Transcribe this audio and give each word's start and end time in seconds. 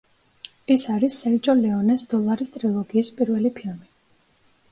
ის 0.75 0.85
არის 0.93 1.17
სერჯო 1.23 1.53
ლეონეს 1.59 2.07
„დოლარის 2.15 2.55
ტრილოგიის“ 2.55 3.13
პირველი 3.19 3.55
ფილმი. 3.59 3.87